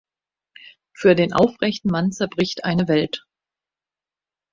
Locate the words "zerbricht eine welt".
2.11-3.23